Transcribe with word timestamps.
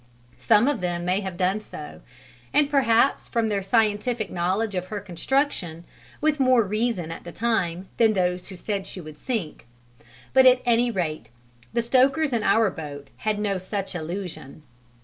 Some 0.39 0.67
of 0.67 0.81
them 0.81 1.05
may 1.05 1.19
have 1.19 1.37
done 1.37 1.59
so 1.61 2.01
and 2.55 2.71
perhaps, 2.71 3.27
from 3.27 3.49
their 3.49 3.61
scientific 3.61 4.31
knowledge 4.31 4.73
of 4.73 4.87
her 4.87 4.99
construction, 4.99 5.85
with 6.21 6.39
more 6.39 6.63
reason 6.63 7.11
at 7.11 7.23
the 7.23 7.31
time 7.31 7.87
than 7.97 8.15
those 8.15 8.47
who 8.47 8.55
said 8.55 8.87
she 8.87 8.99
would 8.99 9.19
sink 9.19 9.67
but 10.33 10.47
at 10.47 10.63
any 10.65 10.89
rate 10.89 11.29
the 11.71 11.83
stokers 11.83 12.33
in 12.33 12.41
our 12.41 12.71
boat 12.71 13.09
had 13.17 13.37
no 13.37 13.59
such 13.59 13.93
illusion. 13.93 14.63